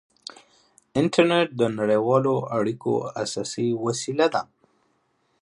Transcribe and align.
انټرنېټ 0.99 1.49
د 1.57 1.61
نړیوالو 1.79 2.35
اړیکو 2.57 2.93
اساسي 3.23 3.67
وسیله 3.85 4.27
ده. 4.33 4.41